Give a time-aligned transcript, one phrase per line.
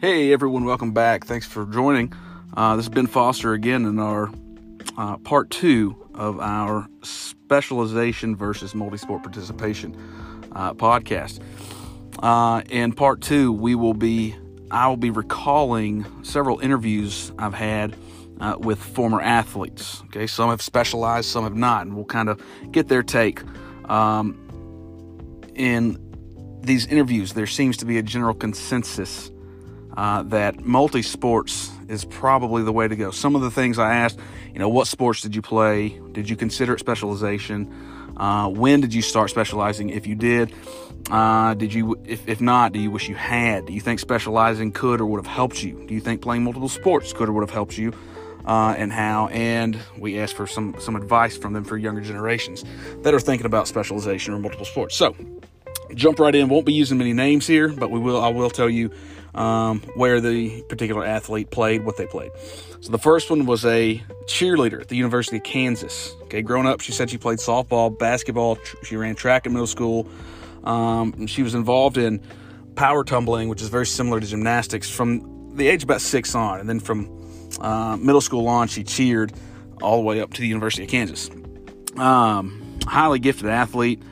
[0.00, 1.26] Hey everyone, welcome back.
[1.26, 2.14] Thanks for joining.
[2.56, 4.30] Uh, this is Ben Foster again in our
[4.96, 9.94] uh, part two of our specialization versus multi-sport participation
[10.52, 11.42] uh, podcast.
[12.18, 14.34] Uh, in part two, we will be
[14.70, 17.94] I will be recalling several interviews I've had
[18.40, 20.00] uh, with former athletes.
[20.06, 23.42] Okay, some have specialized, some have not, and we'll kind of get their take.
[23.84, 25.98] Um, in
[26.62, 29.29] these interviews, there seems to be a general consensus
[30.00, 33.10] uh, that multi sports is probably the way to go.
[33.10, 34.18] Some of the things I asked,
[34.50, 35.90] you know, what sports did you play?
[36.12, 37.70] Did you consider it specialization?
[38.16, 39.90] Uh, when did you start specializing?
[39.90, 40.54] If you did,
[41.10, 42.00] uh, did you?
[42.06, 43.66] If, if not, do you wish you had?
[43.66, 45.84] Do you think specializing could or would have helped you?
[45.86, 47.92] Do you think playing multiple sports could or would have helped you?
[48.46, 49.28] Uh, and how?
[49.28, 52.64] And we asked for some some advice from them for younger generations
[53.02, 54.96] that are thinking about specialization or multiple sports.
[54.96, 55.14] So,
[55.94, 56.48] jump right in.
[56.48, 58.20] Won't be using many names here, but we will.
[58.20, 58.90] I will tell you
[59.34, 62.32] um, where the particular athlete played, what they played.
[62.80, 66.14] So the first one was a cheerleader at the University of Kansas.
[66.22, 68.58] Okay, growing up, she said she played softball, basketball.
[68.82, 70.08] She ran track in middle school.
[70.64, 72.22] Um, she was involved in
[72.74, 76.68] power tumbling, which is very similar to gymnastics, from the age about six on, and
[76.68, 77.08] then from
[77.60, 79.32] uh, middle school on, she cheered
[79.82, 81.30] all the way up to the University of Kansas.
[81.96, 84.02] Um, highly gifted athlete.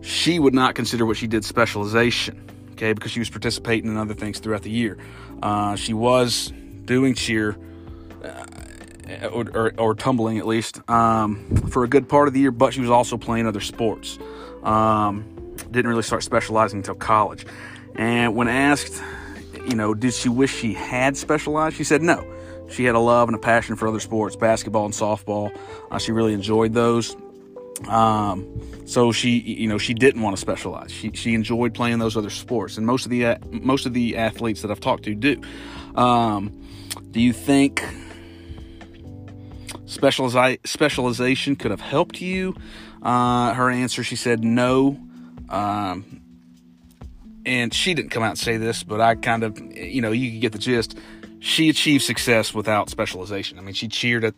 [0.00, 4.14] She would not consider what she did specialization okay, because she was participating in other
[4.14, 4.96] things throughout the year.
[5.42, 6.52] Uh, she was
[6.84, 7.58] doing cheer.
[8.24, 8.46] Uh,
[9.32, 12.74] or, or, or, tumbling at least um, for a good part of the year, but
[12.74, 14.18] she was also playing other sports.
[14.62, 15.24] Um,
[15.70, 17.46] didn't really start specializing until college.
[17.96, 19.02] And when asked,
[19.66, 21.76] you know, did she wish she had specialized?
[21.76, 22.22] She said no.
[22.68, 25.58] She had a love and a passion for other sports, basketball and softball.
[25.90, 27.16] Uh, she really enjoyed those.
[27.86, 28.46] Um,
[28.86, 30.90] so she, you know, she didn't want to specialize.
[30.90, 34.62] She, she enjoyed playing those other sports, and most of the most of the athletes
[34.62, 35.40] that I've talked to do.
[35.94, 36.66] Um,
[37.10, 37.84] do you think
[39.84, 42.54] specialization could have helped you?
[43.02, 44.98] Uh, her answer, she said no.
[45.48, 46.20] Um,
[47.46, 50.30] and she didn't come out and say this, but I kind of, you know, you
[50.30, 50.98] can get the gist.
[51.40, 53.58] She achieved success without specialization.
[53.58, 54.34] I mean, she cheered at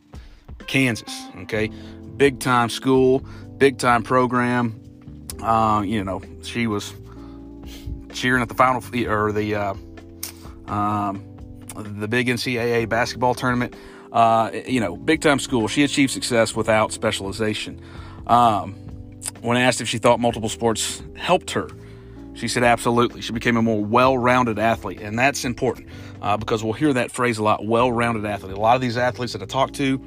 [0.67, 1.71] Kansas, okay?
[2.21, 3.25] Big time school,
[3.57, 4.79] big time program.
[5.43, 6.93] Uh, you know, she was
[8.13, 9.75] cheering at the final or the uh,
[10.67, 11.25] um,
[11.75, 13.75] the big NCAA basketball tournament.
[14.13, 15.67] Uh, you know, big time school.
[15.67, 17.81] She achieved success without specialization.
[18.27, 18.75] Um,
[19.41, 21.71] when asked if she thought multiple sports helped her,
[22.35, 23.23] she said absolutely.
[23.23, 25.89] She became a more well rounded athlete, and that's important
[26.21, 28.53] uh, because we'll hear that phrase a lot well rounded athlete.
[28.53, 29.99] A lot of these athletes that I talk to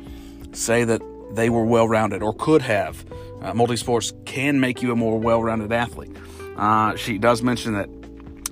[0.51, 1.01] say that
[1.33, 3.05] they were well rounded or could have.
[3.41, 6.15] Uh, multi sports can make you a more well rounded athlete.
[6.55, 7.89] Uh, she does mention that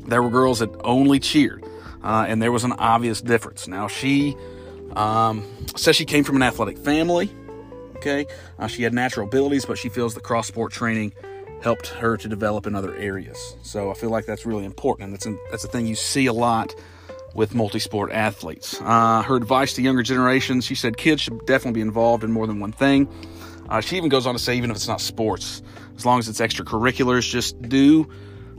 [0.07, 1.63] there were girls that only cheered,
[2.03, 3.67] uh, and there was an obvious difference.
[3.67, 4.35] Now, she
[4.95, 7.31] um, says she came from an athletic family.
[7.97, 8.25] Okay,
[8.57, 11.13] uh, she had natural abilities, but she feels the cross sport training
[11.61, 13.55] helped her to develop in other areas.
[13.61, 16.25] So I feel like that's really important, and that's a, that's a thing you see
[16.25, 16.73] a lot
[17.33, 18.79] with multi-sport athletes.
[18.81, 22.47] Uh, her advice to younger generations, she said kids should definitely be involved in more
[22.47, 23.07] than one thing.
[23.69, 25.61] Uh, she even goes on to say, even if it's not sports,
[25.95, 28.09] as long as it's extracurriculars, just do,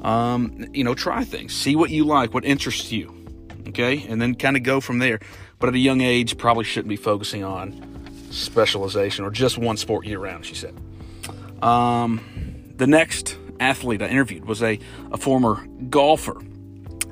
[0.02, 3.12] um, you know, try things, see what you like, what interests you,
[3.68, 5.20] okay, and then kind of go from there.
[5.58, 7.88] But at a young age, probably shouldn't be focusing on
[8.30, 10.46] specialization or just one sport year round.
[10.46, 10.74] She said.
[11.62, 12.20] Um,
[12.76, 14.78] the next athlete I interviewed was a,
[15.12, 16.40] a former golfer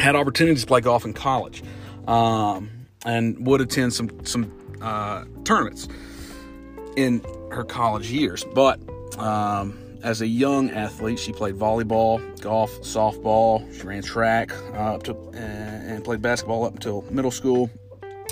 [0.00, 1.62] had opportunities to play golf in college
[2.08, 2.70] um,
[3.04, 5.88] and would attend some some uh, tournaments
[6.96, 8.44] in her college years.
[8.54, 8.80] But
[9.18, 13.72] um, as a young athlete, she played volleyball, golf, softball.
[13.78, 17.70] She ran track uh, up to and played basketball up until middle school.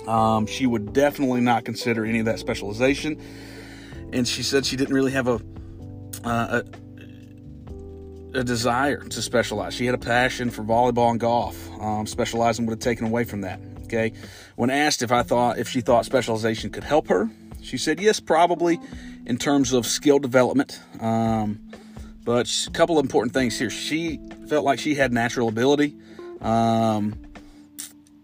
[0.07, 3.21] Um, she would definitely not consider any of that specialization,
[4.13, 5.41] and she said she didn't really have a,
[6.25, 6.88] uh, a
[8.39, 9.75] a desire to specialize.
[9.75, 11.57] She had a passion for volleyball and golf.
[11.81, 13.61] Um, specializing would have taken away from that.
[13.85, 14.13] Okay.
[14.57, 17.31] When asked if I thought if she thought specialization could help her,
[17.63, 18.79] she said yes, probably
[19.27, 20.81] in terms of skill development.
[21.01, 21.61] Um,
[22.25, 23.71] but a couple of important things here.
[23.71, 25.97] She felt like she had natural ability,
[26.43, 27.15] um,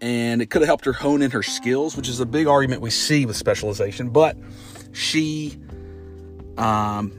[0.01, 2.81] and it could have helped her hone in her skills, which is a big argument
[2.81, 4.09] we see with specialization.
[4.09, 4.37] But
[4.93, 5.57] she
[6.57, 7.11] um,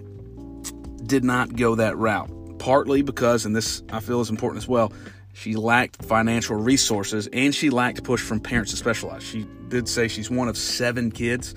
[1.05, 4.93] did not go that route partly because, and this I feel is important as well,
[5.33, 9.23] she lacked financial resources and she lacked push from parents to specialize.
[9.23, 11.55] She did say she's one of seven kids,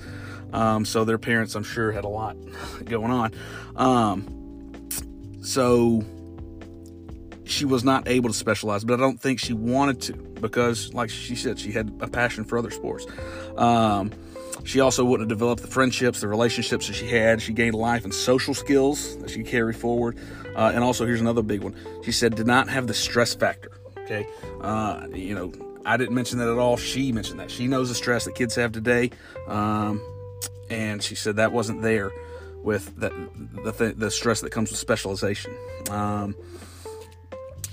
[0.52, 2.36] um, so their parents, I'm sure, had a lot
[2.86, 3.34] going on.
[3.76, 4.90] Um,
[5.42, 6.04] so
[7.46, 11.10] she was not able to specialize, but I don't think she wanted to because, like
[11.10, 13.06] she said, she had a passion for other sports.
[13.58, 14.12] Um,
[14.70, 17.42] she also wouldn't have developed the friendships, the relationships that she had.
[17.42, 20.16] She gained life and social skills that she carried forward.
[20.56, 21.76] Uh, and also, here's another big one.
[22.04, 23.72] She said, did not have the stress factor.
[24.02, 24.28] Okay.
[24.62, 25.52] Uh, you know,
[25.88, 26.78] I didn't mention that at all.
[26.78, 27.50] She mentioned that.
[27.50, 29.10] She knows the stress that kids have today.
[29.48, 30.04] Um,
[30.70, 32.12] and she said that wasn't there
[32.62, 33.10] with the,
[33.64, 35.52] the, th- the stress that comes with specialization.
[35.90, 36.36] Um,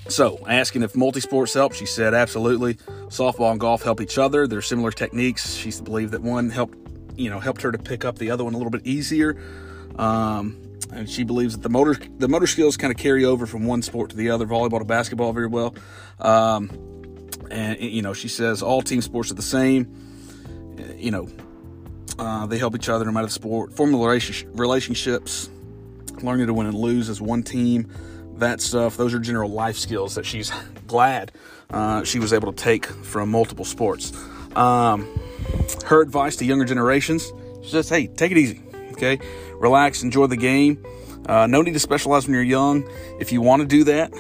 [0.09, 2.75] so, asking if multisports help, she said absolutely.
[3.09, 4.47] Softball and golf help each other.
[4.47, 5.55] They're similar techniques.
[5.55, 6.79] She believed that one helped,
[7.17, 9.37] you know, helped her to pick up the other one a little bit easier.
[9.97, 13.67] Um, and she believes that the motor the motor skills kind of carry over from
[13.67, 15.75] one sport to the other, volleyball to basketball, very well.
[16.21, 16.71] Um,
[17.51, 19.95] and you know, she says all team sports are the same.
[20.97, 21.29] You know,
[22.19, 23.73] uh, they help each other no matter the sport.
[23.75, 25.51] Forming relationships,
[26.23, 27.91] learning to win and lose as one team
[28.39, 28.97] that stuff.
[28.97, 30.53] Those are general life skills that she's
[30.87, 31.33] glad
[31.71, 34.13] uh, she was able to take from multiple sports.
[34.55, 35.09] Um,
[35.87, 37.33] her advice to younger generations
[37.63, 38.63] is just, hey, take it easy,
[38.93, 39.19] okay?
[39.55, 40.85] Relax, enjoy the game.
[41.29, 42.89] Uh, no need to specialize when you're young.
[43.19, 44.13] If you want to do that,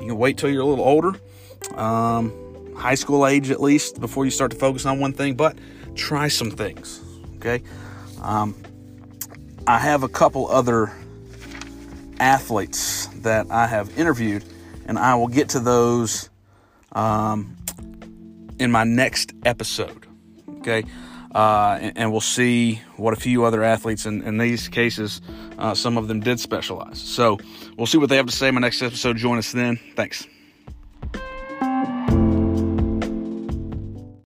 [0.00, 1.14] you can wait till you're a little older,
[1.74, 5.34] um, high school age at least, before you start to focus on one thing.
[5.34, 5.56] But
[5.94, 7.00] try some things,
[7.36, 7.62] okay?
[8.22, 8.56] Um,
[9.66, 10.92] I have a couple other
[12.20, 14.44] athletes that I have interviewed,
[14.86, 16.30] and I will get to those
[16.92, 17.56] um,
[18.58, 20.03] in my next episode.
[20.66, 20.88] Okay.
[21.34, 25.20] Uh, and, and, we'll see what a few other athletes in, in these cases,
[25.58, 27.00] uh, some of them did specialize.
[27.00, 27.38] So
[27.76, 29.16] we'll see what they have to say in my next episode.
[29.16, 29.80] Join us then.
[29.96, 30.28] Thanks.